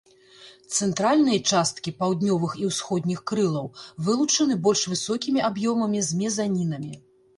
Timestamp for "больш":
4.69-4.81